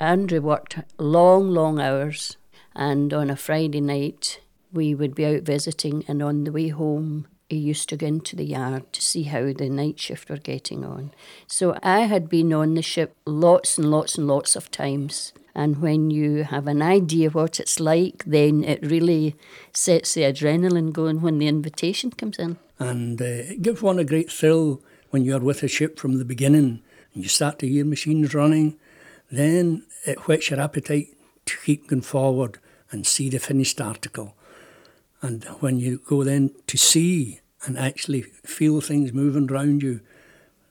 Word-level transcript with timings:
Andrew 0.00 0.40
worked 0.40 0.78
long, 0.98 1.50
long 1.50 1.78
hours, 1.78 2.38
and 2.74 3.12
on 3.12 3.28
a 3.28 3.36
Friday 3.36 3.82
night, 3.82 4.40
we 4.72 4.94
would 4.94 5.14
be 5.14 5.26
out 5.26 5.42
visiting, 5.42 6.04
and 6.08 6.22
on 6.22 6.44
the 6.44 6.52
way 6.52 6.68
home, 6.68 7.26
he 7.50 7.58
used 7.58 7.90
to 7.90 7.96
go 7.96 8.06
into 8.06 8.34
the 8.34 8.44
yard 8.44 8.90
to 8.94 9.02
see 9.02 9.24
how 9.24 9.52
the 9.52 9.68
night 9.68 10.00
shift 10.00 10.30
were 10.30 10.38
getting 10.38 10.86
on. 10.86 11.12
So 11.46 11.76
I 11.82 12.00
had 12.00 12.30
been 12.30 12.52
on 12.54 12.74
the 12.74 12.82
ship 12.82 13.14
lots 13.26 13.76
and 13.76 13.90
lots 13.90 14.16
and 14.16 14.26
lots 14.26 14.56
of 14.56 14.70
times. 14.70 15.34
And 15.54 15.82
when 15.82 16.10
you 16.10 16.44
have 16.44 16.66
an 16.66 16.80
idea 16.80 17.28
what 17.28 17.60
it's 17.60 17.80
like, 17.80 18.24
then 18.24 18.64
it 18.64 18.86
really 18.86 19.34
sets 19.74 20.14
the 20.14 20.22
adrenaline 20.22 20.92
going 20.92 21.20
when 21.20 21.38
the 21.38 21.48
invitation 21.48 22.12
comes 22.12 22.38
in. 22.38 22.56
And 22.78 23.20
uh, 23.20 23.24
it 23.24 23.62
gives 23.62 23.82
one 23.82 23.98
a 23.98 24.04
great 24.04 24.30
thrill 24.30 24.80
when 25.10 25.24
you're 25.24 25.40
with 25.40 25.62
a 25.62 25.68
ship 25.68 25.98
from 25.98 26.18
the 26.18 26.24
beginning 26.24 26.82
and 27.12 27.24
you 27.24 27.28
start 27.28 27.58
to 27.58 27.68
hear 27.68 27.84
machines 27.84 28.32
running. 28.32 28.78
Then 29.30 29.84
it 30.06 30.26
whets 30.26 30.50
your 30.50 30.60
appetite 30.60 31.08
to 31.46 31.56
keep 31.64 31.88
going 31.88 32.02
forward 32.02 32.58
and 32.90 33.06
see 33.06 33.28
the 33.28 33.38
finished 33.38 33.80
article. 33.80 34.34
And 35.22 35.44
when 35.60 35.78
you 35.78 36.00
go 36.06 36.24
then 36.24 36.50
to 36.66 36.76
see 36.76 37.40
and 37.64 37.78
actually 37.78 38.22
feel 38.22 38.80
things 38.80 39.12
moving 39.12 39.50
around 39.50 39.82
you, 39.82 40.00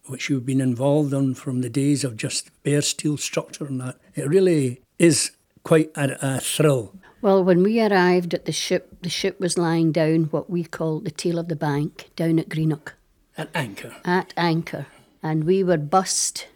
which 0.06 0.30
you've 0.30 0.46
been 0.46 0.62
involved 0.62 1.14
in 1.14 1.36
from 1.36 1.62
the 1.62 1.70
days 1.70 2.04
of 2.04 2.18
just 2.18 2.50
bare 2.64 2.82
steel 2.82 3.16
structure 3.18 3.66
and 3.66 3.80
that, 3.80 3.98
it 4.16 4.28
really 4.28 4.82
is 4.98 5.32
quite 5.64 5.92
a, 5.96 6.36
a 6.38 6.40
thrill. 6.40 6.94
Well, 7.22 7.44
when 7.44 7.64
we 7.64 7.82
arrived 7.82 8.34
at 8.34 8.46
the 8.46 8.52
ship, 8.52 9.02
the 9.02 9.10
ship 9.10 9.40
was 9.40 9.58
lying 9.58 9.92
down 9.92 10.26
what 10.26 10.50
we 10.50 10.64
call 10.64 11.00
the 11.00 11.12
tail 11.12 11.38
of 11.38 11.48
the 11.48 11.56
bank, 11.56 12.10
down 12.16 12.40
at 12.40 12.50
Greenock. 12.50 12.94
At 13.38 13.50
anchor. 13.54 13.96
At 14.04 14.34
anchor. 14.36 14.88
And 15.22 15.44
we 15.44 15.64
were 15.64 15.78
bussed 15.78 16.48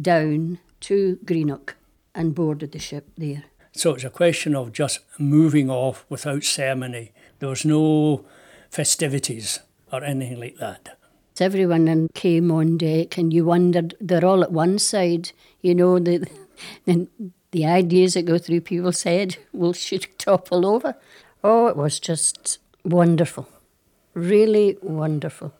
down 0.00 0.58
to 0.86 1.18
Greenock 1.24 1.74
and 2.14 2.32
boarded 2.32 2.70
the 2.70 2.78
ship 2.78 3.08
there. 3.18 3.44
So 3.72 3.94
it's 3.94 4.04
a 4.04 4.10
question 4.10 4.54
of 4.54 4.72
just 4.72 5.00
moving 5.18 5.68
off 5.68 6.06
without 6.08 6.44
ceremony. 6.44 7.12
There 7.40 7.48
was 7.48 7.64
no 7.64 8.24
festivities 8.70 9.58
or 9.92 10.04
anything 10.04 10.38
like 10.38 10.58
that. 10.58 10.96
Everyone 11.40 12.08
came 12.14 12.50
on 12.52 12.78
deck, 12.78 13.18
and 13.18 13.32
you 13.32 13.44
wondered 13.44 13.94
they're 14.00 14.24
all 14.24 14.42
at 14.42 14.52
one 14.52 14.78
side. 14.78 15.32
You 15.60 15.74
know 15.74 15.98
the 15.98 16.26
the, 16.86 17.08
the 17.50 17.66
ideas 17.66 18.14
that 18.14 18.24
go 18.24 18.38
through 18.38 18.60
people's 18.60 19.02
head 19.02 19.36
will 19.52 19.72
should 19.72 20.06
topple 20.18 20.64
over. 20.64 20.94
Oh, 21.42 21.66
it 21.66 21.76
was 21.76 21.98
just 21.98 22.58
wonderful, 22.84 23.48
really 24.14 24.78
wonderful, 24.80 25.52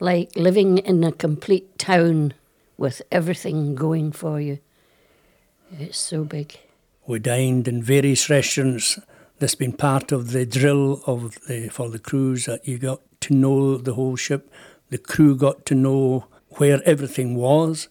like 0.00 0.34
living 0.34 0.78
in 0.78 1.04
a 1.04 1.12
complete 1.12 1.78
town 1.78 2.32
with 2.78 3.02
everything 3.12 3.74
going 3.74 4.12
for 4.12 4.40
you. 4.40 4.60
It's 5.78 5.98
so 5.98 6.24
big. 6.24 6.58
We 7.06 7.18
dined 7.18 7.68
in 7.68 7.82
various 7.82 8.30
restaurants. 8.30 8.98
That's 9.38 9.54
been 9.54 9.72
part 9.72 10.12
of 10.12 10.30
the 10.30 10.46
drill 10.46 11.02
of 11.06 11.38
the 11.46 11.68
for 11.68 11.90
the 11.90 11.98
crews 11.98 12.46
that 12.46 12.66
you 12.66 12.78
got 12.78 13.02
to 13.20 13.34
know 13.34 13.76
the 13.76 13.94
whole 13.94 14.16
ship. 14.16 14.50
The 14.88 14.98
crew 14.98 15.36
got 15.36 15.66
to 15.66 15.74
know 15.74 16.26
where 16.56 16.80
everything 16.86 17.36
was, 17.36 17.88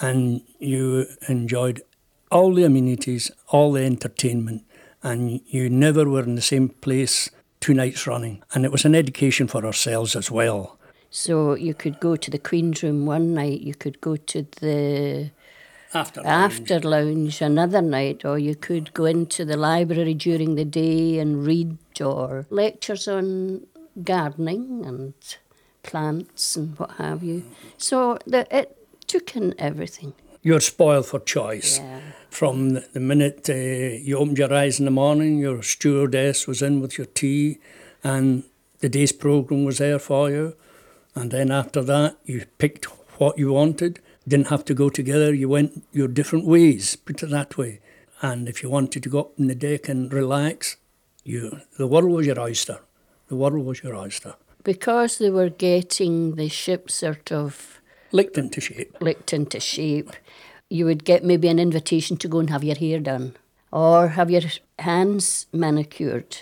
and 0.00 0.42
you 0.58 1.06
enjoyed 1.28 1.82
all 2.30 2.54
the 2.54 2.64
amenities, 2.64 3.30
all 3.48 3.72
the 3.72 3.84
entertainment, 3.84 4.64
and 5.02 5.40
you 5.46 5.68
never 5.68 6.08
were 6.08 6.22
in 6.22 6.34
the 6.34 6.40
same 6.40 6.70
place 6.70 7.30
two 7.60 7.74
nights 7.74 8.06
running. 8.06 8.42
And 8.54 8.64
it 8.64 8.72
was 8.72 8.84
an 8.84 8.94
education 8.94 9.46
for 9.46 9.64
ourselves 9.64 10.16
as 10.16 10.30
well. 10.30 10.78
So 11.14 11.54
you 11.54 11.74
could 11.74 12.00
go 12.00 12.16
to 12.16 12.30
the 12.30 12.38
Queen's 12.38 12.82
Room 12.82 13.04
one 13.04 13.34
night, 13.34 13.60
you 13.60 13.74
could 13.74 14.00
go 14.00 14.16
to 14.16 14.46
the 14.60 15.30
After 15.92 16.26
after 16.26 16.80
lounge. 16.80 16.84
lounge 16.84 17.42
another 17.42 17.82
night, 17.82 18.24
or 18.24 18.38
you 18.38 18.54
could 18.56 18.94
go 18.94 19.04
into 19.04 19.44
the 19.44 19.58
library 19.58 20.14
during 20.14 20.54
the 20.54 20.64
day 20.64 21.18
and 21.18 21.46
read, 21.46 21.76
or 22.00 22.46
lectures 22.48 23.06
on 23.06 23.66
gardening 24.02 24.86
and 24.86 25.12
plants 25.82 26.56
and 26.56 26.78
what 26.78 26.92
have 26.92 27.22
you. 27.22 27.44
So 27.76 28.18
the, 28.26 28.46
it 28.50 28.74
took 29.06 29.36
in 29.36 29.54
everything. 29.58 30.14
You're 30.40 30.60
spoiled 30.60 31.06
for 31.06 31.20
choice. 31.20 31.78
Yeah. 31.78 32.00
From 32.30 32.70
the, 32.70 32.88
the 32.94 33.00
minute 33.00 33.50
uh, 33.50 33.52
you 33.52 34.16
opened 34.16 34.38
your 34.38 34.54
eyes 34.54 34.78
in 34.78 34.86
the 34.86 34.90
morning, 34.90 35.36
your 35.36 35.62
stewardess 35.62 36.46
was 36.46 36.62
in 36.62 36.80
with 36.80 36.96
your 36.96 37.06
tea, 37.06 37.58
and 38.02 38.44
the 38.78 38.88
day's 38.88 39.12
programme 39.12 39.66
was 39.66 39.76
there 39.76 39.98
for 39.98 40.30
you. 40.30 40.56
And 41.14 41.30
then 41.30 41.50
after 41.50 41.82
that, 41.82 42.16
you 42.24 42.44
picked 42.58 42.86
what 43.20 43.38
you 43.38 43.52
wanted. 43.52 44.00
Didn't 44.26 44.48
have 44.48 44.64
to 44.66 44.74
go 44.74 44.88
together. 44.88 45.34
You 45.34 45.48
went 45.48 45.84
your 45.92 46.08
different 46.08 46.46
ways, 46.46 46.96
put 46.96 47.22
it 47.22 47.30
that 47.30 47.58
way. 47.58 47.80
And 48.22 48.48
if 48.48 48.62
you 48.62 48.70
wanted 48.70 49.02
to 49.02 49.08
go 49.08 49.20
up 49.20 49.32
on 49.38 49.48
the 49.48 49.54
deck 49.54 49.88
and 49.88 50.12
relax, 50.12 50.76
you 51.24 51.60
the 51.76 51.86
world 51.86 52.10
was 52.10 52.26
your 52.26 52.40
oyster. 52.40 52.80
The 53.28 53.36
world 53.36 53.64
was 53.64 53.82
your 53.82 53.96
oyster. 53.96 54.34
Because 54.64 55.18
they 55.18 55.30
were 55.30 55.48
getting 55.50 56.36
the 56.36 56.48
ship 56.48 56.90
sort 56.90 57.32
of 57.32 57.80
Licked 58.12 58.38
into 58.38 58.60
shape. 58.60 58.96
licked 59.00 59.32
into 59.32 59.58
shape, 59.58 60.10
you 60.68 60.84
would 60.84 61.04
get 61.04 61.24
maybe 61.24 61.48
an 61.48 61.58
invitation 61.58 62.16
to 62.18 62.28
go 62.28 62.38
and 62.38 62.50
have 62.50 62.62
your 62.62 62.76
hair 62.76 63.00
done 63.00 63.34
or 63.72 64.08
have 64.08 64.30
your 64.30 64.42
hands 64.78 65.46
manicured. 65.52 66.36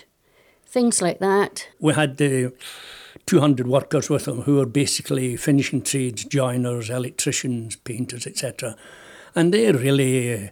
Things 0.67 1.01
like 1.01 1.19
that. 1.19 1.67
We 1.79 1.93
had 1.93 2.17
the 2.17 2.53
200 3.25 3.67
workers 3.67 4.09
with 4.09 4.25
them 4.25 4.41
who 4.41 4.55
were 4.55 4.65
basically 4.65 5.37
finishing 5.37 5.81
trades, 5.81 6.25
joiners, 6.25 6.89
electricians, 6.89 7.75
painters, 7.75 8.27
etc. 8.27 8.75
And 9.35 9.53
they 9.53 9.71
really 9.71 10.33
uh, 10.33 10.47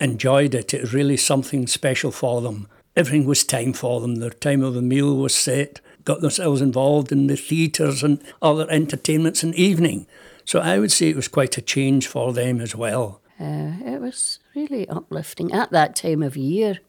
enjoyed 0.00 0.54
it. 0.54 0.74
It 0.74 0.82
was 0.82 0.94
really 0.94 1.16
something 1.16 1.66
special 1.66 2.10
for 2.10 2.40
them. 2.40 2.68
Everything 2.96 3.26
was 3.26 3.44
time 3.44 3.72
for 3.72 4.00
them. 4.00 4.16
Their 4.16 4.30
time 4.30 4.62
of 4.62 4.74
the 4.74 4.82
meal 4.82 5.16
was 5.16 5.34
set, 5.34 5.80
got 6.04 6.20
themselves 6.20 6.60
involved 6.60 7.12
in 7.12 7.26
the 7.26 7.36
theatres 7.36 8.02
and 8.02 8.22
other 8.42 8.68
entertainments 8.70 9.42
in 9.42 9.52
the 9.52 9.62
evening. 9.62 10.06
So 10.44 10.60
I 10.60 10.78
would 10.78 10.90
say 10.90 11.08
it 11.08 11.16
was 11.16 11.28
quite 11.28 11.58
a 11.58 11.62
change 11.62 12.06
for 12.06 12.32
them 12.32 12.60
as 12.60 12.74
well. 12.74 13.20
Uh, 13.40 13.72
it 13.84 14.00
was 14.00 14.40
really 14.56 14.88
uplifting 14.88 15.52
at 15.52 15.70
that 15.70 15.94
time 15.94 16.22
of 16.22 16.36
year 16.36 16.80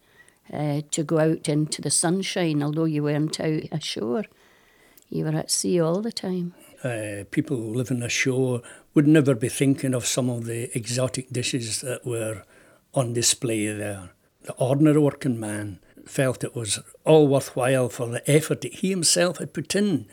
uh, 0.51 0.81
to 0.91 1.03
go 1.03 1.19
out 1.19 1.47
into 1.47 1.81
the 1.81 1.91
sunshine, 1.91 2.63
although 2.63 2.85
you 2.85 3.03
weren't 3.03 3.39
out 3.39 3.63
ashore. 3.71 4.23
You 5.09 5.25
were 5.25 5.35
at 5.35 5.51
sea 5.51 5.79
all 5.79 6.01
the 6.01 6.11
time. 6.11 6.53
uh, 6.83 7.23
people 7.31 7.57
living 7.57 8.01
ashore 8.01 8.61
would 8.93 9.07
never 9.07 9.35
be 9.35 9.49
thinking 9.49 9.93
of 9.93 10.05
some 10.05 10.29
of 10.29 10.45
the 10.45 10.75
exotic 10.77 11.29
dishes 11.29 11.81
that 11.81 12.05
were 12.05 12.43
on 12.93 13.13
display 13.13 13.67
there. 13.71 14.11
The 14.43 14.53
ordinary 14.53 14.99
working 14.99 15.39
man 15.39 15.79
felt 16.05 16.43
it 16.43 16.55
was 16.55 16.79
all 17.05 17.27
worthwhile 17.27 17.89
for 17.89 18.07
the 18.07 18.31
effort 18.31 18.61
that 18.61 18.75
he 18.75 18.89
himself 18.89 19.37
had 19.37 19.53
put 19.53 19.75
in 19.75 20.07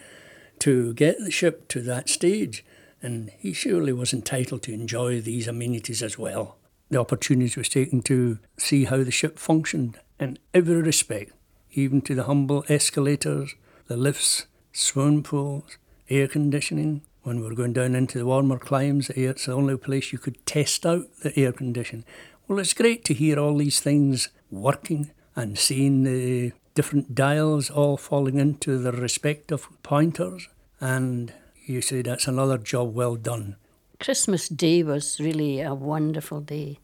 to 0.58 0.92
get 0.94 1.18
the 1.18 1.30
ship 1.30 1.68
to 1.68 1.80
that 1.82 2.08
stage, 2.08 2.64
and 3.02 3.30
he 3.38 3.52
surely 3.52 3.92
was 3.92 4.12
entitled 4.12 4.62
to 4.64 4.72
enjoy 4.72 5.20
these 5.20 5.46
amenities 5.46 6.02
as 6.02 6.18
well. 6.18 6.56
The 6.90 7.00
opportunity 7.00 7.58
was 7.58 7.68
taken 7.68 8.02
to 8.02 8.38
see 8.58 8.84
how 8.84 8.98
the 9.04 9.10
ship 9.10 9.38
functioned 9.38 9.98
in 10.18 10.38
every 10.52 10.82
respect, 10.82 11.32
even 11.72 12.00
to 12.02 12.14
the 12.14 12.24
humble 12.24 12.64
escalators, 12.68 13.54
the 13.86 13.96
lifts, 13.96 14.46
swimming 14.76 15.22
pools, 15.22 15.78
air 16.10 16.28
conditioning. 16.28 17.00
When 17.22 17.40
we 17.40 17.48
were 17.48 17.54
going 17.54 17.72
down 17.72 17.94
into 17.94 18.18
the 18.18 18.26
warmer 18.26 18.58
climes, 18.58 19.10
it's 19.10 19.46
the 19.46 19.52
only 19.52 19.76
place 19.76 20.12
you 20.12 20.18
could 20.18 20.44
test 20.46 20.84
out 20.86 21.06
the 21.22 21.36
air 21.38 21.50
conditioning. 21.50 22.04
Well, 22.46 22.58
it's 22.58 22.74
great 22.74 23.04
to 23.06 23.14
hear 23.14 23.38
all 23.38 23.56
these 23.56 23.80
things 23.80 24.28
working 24.50 25.10
and 25.34 25.58
seeing 25.58 26.04
the 26.04 26.52
different 26.74 27.14
dials 27.14 27.70
all 27.70 27.96
falling 27.96 28.38
into 28.38 28.78
their 28.78 28.92
respective 28.92 29.66
pointers. 29.82 30.48
And 30.80 31.32
you 31.64 31.80
say 31.80 32.02
that's 32.02 32.28
another 32.28 32.58
job 32.58 32.94
well 32.94 33.16
done. 33.16 33.56
Christmas 33.98 34.48
Day 34.48 34.82
was 34.82 35.18
really 35.18 35.62
a 35.62 35.74
wonderful 35.74 36.40
day. 36.40 36.78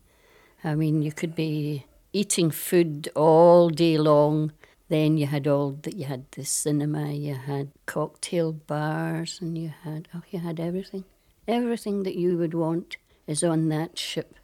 I 0.64 0.74
mean, 0.74 1.02
you 1.02 1.12
could 1.12 1.34
be 1.34 1.84
eating 2.12 2.50
food 2.50 3.10
all 3.14 3.68
day 3.68 3.98
long. 3.98 4.52
Then 4.92 5.16
you 5.16 5.26
had 5.26 5.46
all 5.46 5.70
that. 5.84 5.96
You 5.96 6.04
had 6.04 6.26
the 6.32 6.44
cinema. 6.44 7.12
You 7.12 7.34
had 7.34 7.70
cocktail 7.86 8.52
bars, 8.52 9.38
and 9.40 9.56
you 9.56 9.72
had 9.84 10.06
oh, 10.14 10.20
you 10.30 10.40
had 10.40 10.60
everything. 10.60 11.04
Everything 11.48 12.02
that 12.02 12.14
you 12.14 12.36
would 12.36 12.52
want 12.52 12.98
is 13.26 13.42
on 13.42 13.70
that 13.70 13.98
ship, 13.98 14.34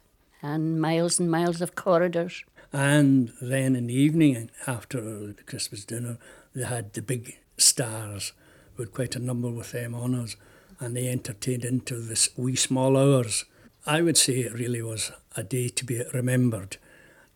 and 0.41 0.81
miles 0.81 1.19
and 1.19 1.29
miles 1.29 1.61
of 1.61 1.75
corridors. 1.75 2.43
And 2.73 3.31
then 3.39 3.75
in 3.75 3.85
the 3.85 3.93
evening, 3.93 4.49
after 4.65 4.99
the 5.33 5.43
Christmas 5.45 5.85
dinner, 5.85 6.17
they 6.55 6.65
had 6.65 6.93
the 6.93 7.03
big 7.03 7.37
stars. 7.57 8.33
with 8.75 8.91
quite 8.91 9.15
a 9.15 9.19
number 9.19 9.51
with 9.51 9.71
them 9.71 9.93
on 9.93 10.15
us, 10.15 10.35
and 10.79 10.95
they 10.95 11.09
entertained 11.09 11.65
into 11.65 11.99
the 11.99 12.29
wee 12.37 12.55
small 12.55 12.97
hours. 12.97 13.45
I 13.85 14.01
would 14.01 14.17
say 14.17 14.39
it 14.39 14.53
really 14.53 14.81
was 14.81 15.11
a 15.35 15.43
day 15.43 15.69
to 15.69 15.85
be 15.85 16.01
remembered, 16.11 16.77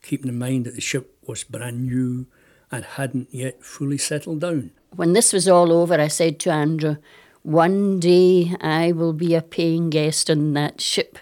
keeping 0.01 0.29
in 0.29 0.39
mind 0.39 0.65
that 0.65 0.73
the 0.73 0.81
ship 0.81 1.15
was 1.27 1.43
brand 1.43 1.85
new 1.85 2.25
and 2.73 2.83
hadn't 2.83 3.27
yet 3.31 3.63
fully 3.63 3.97
settled 3.99 4.41
down. 4.41 4.71
When 4.95 5.13
this 5.13 5.31
was 5.31 5.47
all 5.47 5.71
over, 5.71 5.93
I 5.99 6.07
said 6.07 6.39
to 6.41 6.49
Andrew, 6.51 6.95
"One 7.43 7.99
day 7.99 8.55
I 8.61 8.91
will 8.91 9.13
be 9.13 9.35
a 9.35 9.41
paying 9.41 9.89
guest 9.89 10.29
on 10.29 10.53
that 10.53 10.81
ship." 10.81 11.17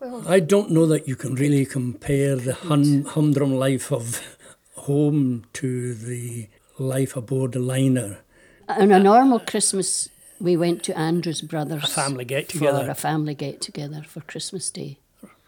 Well, 0.00 0.24
I 0.28 0.40
don't 0.40 0.70
know 0.70 0.86
that 0.86 1.08
you 1.08 1.16
can 1.16 1.34
really 1.34 1.64
compare 1.66 2.36
the 2.36 2.54
hum- 2.54 3.04
humdrum 3.04 3.54
life 3.54 3.90
of 3.92 4.20
home 4.74 5.44
to 5.54 5.94
the 5.94 6.48
life 6.78 7.16
aboard 7.16 7.56
a 7.56 7.58
liner. 7.58 8.18
on 8.68 8.92
a 8.92 8.98
normal 8.98 9.40
Christmas, 9.40 10.08
we 10.40 10.56
went 10.56 10.82
to 10.84 10.96
Andrew's 10.96 11.42
brothers. 11.42 11.84
A 11.84 11.86
family 11.86 12.24
get 12.24 12.46
For 12.46 12.58
together. 12.58 12.90
a 12.90 12.94
family 12.94 13.34
get 13.34 13.60
together 13.60 14.02
for 14.06 14.20
Christmas 14.22 14.70
Day. 14.70 14.98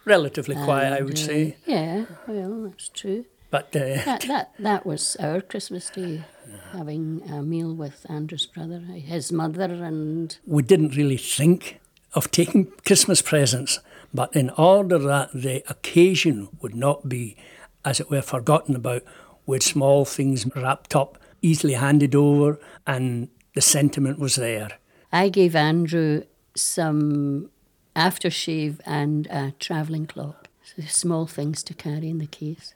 Relatively 0.04 0.54
quiet, 0.54 0.93
I 0.99 1.02
would 1.02 1.14
uh, 1.19 1.26
say. 1.28 1.56
Yeah, 1.66 2.04
well, 2.26 2.64
that's 2.69 2.88
true. 2.88 3.25
But 3.52 3.76
uh, 3.76 4.02
That, 4.06 4.25
that, 4.28 4.54
that 4.58 4.87
was 4.87 5.14
our 5.20 5.43
Christmas 5.43 5.90
Day, 5.90 6.25
having 6.72 7.22
a 7.31 7.43
meal 7.43 7.75
with 7.75 8.06
Andrew's 8.08 8.46
brother, 8.46 8.81
his 8.81 9.31
mother, 9.31 9.64
and 9.64 10.34
we 10.46 10.62
didn't 10.62 10.96
really 10.96 11.19
think 11.19 11.78
of 12.14 12.31
taking 12.31 12.72
Christmas 12.87 13.20
presents. 13.20 13.78
But 14.14 14.34
in 14.34 14.49
order 14.50 14.99
that 14.99 15.32
the 15.34 15.62
occasion 15.69 16.49
would 16.62 16.75
not 16.75 17.10
be, 17.10 17.37
as 17.84 18.00
it 18.00 18.10
were, 18.10 18.22
forgotten 18.22 18.75
about, 18.75 19.02
with 19.44 19.62
small 19.62 20.06
things 20.06 20.46
wrapped 20.56 20.96
up, 20.96 21.19
easily 21.43 21.75
handed 21.75 22.14
over, 22.14 22.58
and 22.87 23.28
the 23.54 23.60
sentiment 23.60 24.19
was 24.19 24.37
there. 24.37 24.78
I 25.12 25.28
gave 25.28 25.54
Andrew 25.54 26.22
some 26.56 27.50
aftershave 27.94 28.81
and 28.87 29.26
a 29.26 29.52
travelling 29.58 30.06
clock. 30.06 30.49
So 30.64 30.82
small 30.84 31.26
things 31.26 31.62
to 31.64 31.75
carry 31.75 32.08
in 32.08 32.16
the 32.16 32.26
case. 32.26 32.75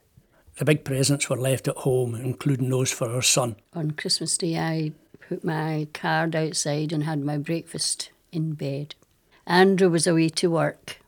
The 0.56 0.64
big 0.64 0.85
presents 0.85 1.29
were 1.29 1.37
left 1.37 1.69
at 1.69 1.76
home, 1.76 2.14
including 2.14 2.70
those 2.70 2.91
for 2.91 3.08
her 3.11 3.23
son. 3.23 3.56
On 3.75 3.91
Christmas 3.91 4.38
Day, 4.38 4.58
I 4.58 4.93
put 5.29 5.44
my 5.44 5.87
card 5.93 6.35
outside 6.35 6.93
and 6.93 7.05
had 7.05 7.20
my 7.20 7.37
breakfast 7.37 8.11
in 8.32 8.53
bed. 8.53 8.94
Andrew 9.47 9.91
was 9.91 10.06
away 10.06 10.31
to 10.31 10.50
work. 10.50 11.00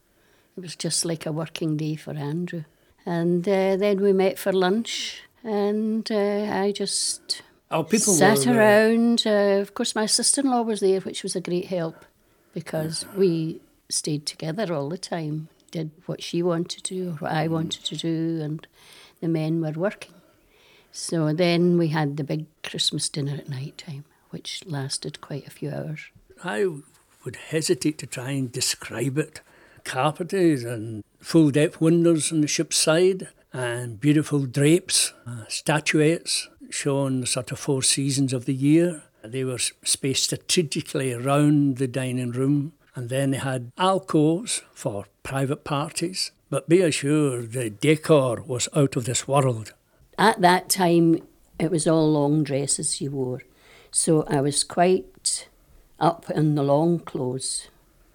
It 0.56 0.61
was 0.61 0.77
just 0.77 1.05
like 1.05 1.25
a 1.25 1.33
working 1.33 1.77
day 1.77 1.97
for 1.97 2.12
Andrew. 2.12 2.65
And 3.06 3.49
uh, 3.49 3.77
then 3.77 4.00
we 4.00 4.12
met 4.12 4.39
for 4.39 4.53
lunch, 4.53 5.23
and 5.43 6.11
uh, 6.12 6.51
I 6.53 6.73
just 6.73 7.43
Our 7.71 7.85
people 7.85 8.12
sat 8.12 8.44
were, 8.44 8.55
around. 8.55 9.23
Uh, 9.25 9.61
of 9.61 9.73
course, 9.73 9.94
my 9.94 10.05
sister 10.05 10.43
in 10.43 10.51
law 10.51 10.61
was 10.61 10.81
there, 10.81 11.01
which 11.01 11.23
was 11.23 11.35
a 11.35 11.41
great 11.41 11.67
help 11.67 12.05
because 12.53 13.06
we 13.17 13.61
stayed 13.89 14.27
together 14.27 14.75
all 14.75 14.91
the 14.91 14.99
time, 14.99 15.49
did 15.71 15.91
what 16.05 16.23
she 16.23 16.43
wanted 16.43 16.85
to 16.85 16.94
do, 16.94 17.11
or 17.11 17.15
what 17.15 17.33
I 17.33 17.49
wanted 17.49 17.85
to 17.85 17.97
do, 17.97 18.41
and 18.43 18.67
the 19.20 19.29
men 19.29 19.61
were 19.61 19.73
working. 19.73 20.15
So 20.93 21.32
then 21.32 21.79
we 21.79 21.88
had 21.88 22.17
the 22.17 22.25
big 22.25 22.47
Christmas 22.62 23.09
dinner 23.09 23.35
at 23.35 23.49
night 23.49 23.79
time, 23.79 24.05
which 24.31 24.65
lasted 24.67 25.20
quite 25.20 25.47
a 25.47 25.50
few 25.50 25.70
hours. 25.70 26.00
I 26.43 26.67
would 27.25 27.37
hesitate 27.37 27.99
to 27.99 28.06
try 28.06 28.31
and 28.31 28.50
describe 28.50 29.19
it. 29.19 29.41
Carpeted 29.85 30.65
and 30.65 31.05
full 31.19 31.50
depth 31.50 31.81
windows 31.81 32.32
on 32.32 32.41
the 32.41 32.49
ship's 32.49 32.76
side, 32.76 33.29
and 33.53 34.00
beautiful 34.00 34.44
drapes, 34.44 35.12
uh, 35.26 35.44
statuettes 35.49 36.49
showing 36.70 37.20
the 37.20 37.26
sort 37.26 37.50
of 37.50 37.59
four 37.59 37.82
seasons 37.82 38.32
of 38.32 38.44
the 38.44 38.55
year. 38.55 39.03
They 39.25 39.44
were 39.44 39.59
spaced 39.59 40.25
strategically 40.25 41.12
around 41.12 41.79
the 41.79 41.88
dining 41.88 42.32
room, 42.32 42.73
and 42.94 43.09
then 43.09 43.31
they 43.31 43.38
had 43.38 43.73
alcoves 43.79 44.62
for 44.73 45.06
private 45.23 45.65
parties. 45.65 46.32
But 46.50 46.69
be 46.69 46.81
assured, 46.81 47.53
the 47.53 47.71
decor 47.71 48.43
was 48.47 48.69
out 48.75 48.97
of 48.97 49.05
this 49.05 49.29
world. 49.29 49.75
At 50.17 50.41
that 50.41 50.69
time, 50.69 51.23
it 51.59 51.71
was 51.71 51.87
all 51.87 52.11
long 52.11 52.43
dresses 52.43 53.00
you 53.00 53.11
wore. 53.11 53.43
So 53.91 54.25
I 54.25 54.41
was 54.41 54.65
quite 54.65 55.49
up 56.00 56.31
in 56.31 56.55
the 56.55 56.62
long 56.62 57.00
clothes 57.00 57.69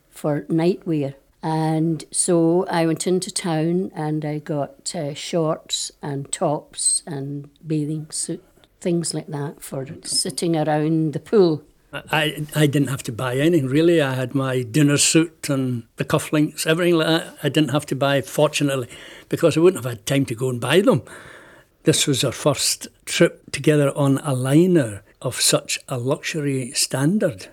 for 0.09 0.41
nightwear. 0.43 1.15
And 1.41 2.05
so 2.11 2.65
I 2.69 2.85
went 2.85 3.05
into 3.05 3.29
town 3.29 3.91
and 3.93 4.23
I 4.23 4.39
got 4.39 4.95
uh, 4.95 5.13
shorts 5.13 5.91
and 6.01 6.31
tops 6.31 7.03
and 7.05 7.49
bathing 7.65 8.07
suit, 8.11 8.43
things 8.79 9.13
like 9.13 9.27
that 9.27 9.61
for 9.61 9.85
sitting 10.03 10.55
around 10.55 11.13
the 11.13 11.19
pool. 11.19 11.63
I, 11.93 12.45
I 12.55 12.65
didn't 12.65 12.89
have 12.89 13.03
to 13.03 13.11
buy 13.11 13.37
anything 13.37 13.67
really. 13.67 14.01
I 14.01 14.13
had 14.15 14.33
my 14.33 14.63
dinner 14.63 14.97
suit 14.97 15.49
and 15.49 15.83
the 15.97 16.05
cufflinks, 16.05 16.65
everything 16.65 16.95
like 16.95 17.07
that. 17.07 17.37
I 17.43 17.49
didn't 17.49 17.71
have 17.71 17.85
to 17.87 17.95
buy, 17.95 18.21
fortunately, 18.21 18.87
because 19.29 19.55
I 19.55 19.59
wouldn't 19.59 19.83
have 19.83 19.91
had 19.91 20.05
time 20.05 20.25
to 20.25 20.35
go 20.35 20.49
and 20.49 20.59
buy 20.59 20.81
them. 20.81 21.03
This 21.83 22.07
was 22.07 22.23
our 22.23 22.31
first 22.31 22.87
trip 23.05 23.51
together 23.51 23.95
on 23.95 24.17
a 24.19 24.33
liner 24.33 25.03
of 25.21 25.39
such 25.39 25.79
a 25.87 25.97
luxury 25.97 26.71
standard. 26.71 27.47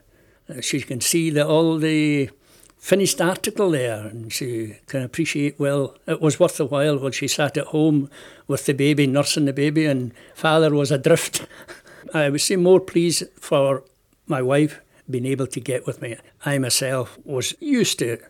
Uh, 0.48 0.60
She 0.60 0.80
can 0.80 1.00
see 1.00 1.30
that 1.30 1.46
all 1.46 1.78
the 1.78 2.30
finished 2.78 3.20
article 3.20 3.70
there, 3.70 4.06
and 4.06 4.32
she 4.32 4.76
can 4.86 5.02
appreciate 5.02 5.58
well. 5.58 5.96
It 6.06 6.20
was 6.20 6.40
worth 6.40 6.56
the 6.56 6.64
while 6.64 6.98
when 6.98 7.12
she 7.12 7.28
sat 7.28 7.58
at 7.58 7.66
home 7.66 8.08
with 8.46 8.64
the 8.64 8.72
baby, 8.72 9.06
nursing 9.06 9.44
the 9.44 9.52
baby, 9.52 9.84
and 9.84 10.12
father 10.34 10.70
was 10.70 10.90
adrift. 10.90 11.46
I 12.14 12.30
would 12.30 12.40
say 12.40 12.56
more 12.56 12.80
pleased 12.80 13.24
for 13.36 13.84
my 14.30 14.40
wife 14.40 14.80
being 15.08 15.26
able 15.26 15.46
to 15.48 15.60
get 15.60 15.86
with 15.86 16.00
me. 16.00 16.16
I 16.44 16.58
myself 16.58 17.18
was 17.24 17.54
used 17.60 17.98
to 17.98 18.12
it 18.12 18.22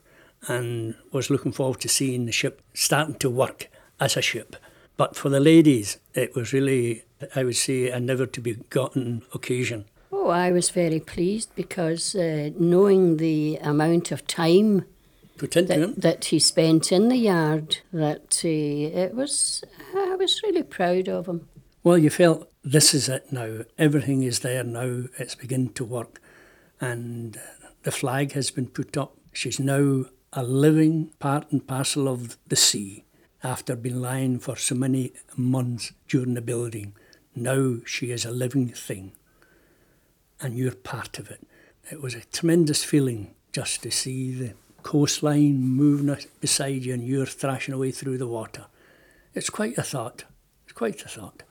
and 0.49 0.95
was 1.13 1.31
looking 1.31 1.53
forward 1.53 1.81
to 1.81 1.89
seeing 1.89 2.27
the 2.27 2.33
ship 2.33 2.63
starting 2.73 3.17
to 3.17 3.31
work 3.31 3.69
as 4.01 4.17
a 4.17 4.23
ship. 4.23 4.57
But 4.97 5.17
for 5.17 5.29
the 5.29 5.41
ladies, 5.41 5.99
it 6.15 6.35
was 6.35 6.53
really, 6.53 7.05
I 7.37 7.45
would 7.45 7.57
say, 7.57 7.91
a 7.91 8.01
never 8.01 8.27
to 8.27 8.41
be 8.41 8.55
gotten 8.71 9.23
occasion. 9.35 9.85
Oh, 10.13 10.29
I 10.29 10.51
was 10.51 10.71
very 10.71 11.01
pleased 11.01 11.55
because 11.55 12.15
uh, 12.15 12.51
knowing 12.59 13.19
the 13.19 13.59
amount 13.63 14.11
of 14.11 14.27
time 14.27 14.85
Put 15.39 15.57
into 15.57 15.79
that, 15.79 16.01
that 16.01 16.25
he 16.27 16.39
spent 16.39 16.93
in 16.93 17.09
the 17.09 17.17
yard, 17.17 17.79
that 17.93 18.43
uh, 18.45 18.49
it 18.49 19.15
was, 19.15 19.63
I 19.95 20.17
was 20.17 20.43
really 20.43 20.63
proud 20.63 21.09
of 21.09 21.27
him. 21.29 21.49
Well, 21.83 21.97
you 21.97 22.11
felt 22.11 22.47
this 22.63 22.93
is 22.93 23.09
it 23.09 23.33
now. 23.33 23.61
Everything 23.79 24.23
is 24.23 24.41
there 24.41 24.63
now. 24.63 25.05
It's 25.19 25.35
beginning 25.35 25.73
to 25.75 25.85
work. 25.85 26.21
And 26.79 27.39
uh, 27.39 27.69
the 27.85 27.91
flag 27.91 28.33
has 28.33 28.51
been 28.51 28.67
put 28.67 28.99
up. 28.99 29.17
She's 29.33 29.59
now 29.59 30.05
a 30.35 30.43
living 30.43 31.15
part 31.21 31.51
and 31.51 31.67
parcel 31.67 32.07
of 32.07 32.37
the 32.47 32.57
sea 32.57 33.05
after 33.43 33.77
being 33.77 33.99
lying 33.99 34.41
for 34.41 34.57
so 34.57 34.75
many 34.75 35.15
months 35.39 35.93
during 36.07 36.35
the 36.35 36.43
building. 36.43 36.93
Now 37.35 37.79
she 37.87 38.11
is 38.11 38.27
a 38.27 38.31
living 38.31 38.69
thing. 38.69 39.13
And 40.43 40.59
you're 40.59 40.75
part 40.75 41.19
of 41.19 41.31
it. 41.31 41.47
It 41.91 42.03
was 42.03 42.15
a 42.15 42.27
tremendous 42.27 42.85
feeling 42.85 43.35
just 43.53 43.83
to 43.85 43.91
see 43.91 44.35
the 44.35 44.53
coastline 44.83 45.63
moving 45.63 46.15
beside 46.41 46.85
you 46.85 46.93
and 46.93 47.03
you're 47.03 47.25
thrashing 47.25 47.73
away 47.73 47.91
through 47.91 48.19
the 48.19 48.27
water. 48.27 48.67
It's 49.33 49.49
quite 49.49 49.79
a 49.79 49.83
thought. 49.83 50.25
It's 50.65 50.75
quite 50.75 51.03
a 51.07 51.09
thought. 51.09 51.43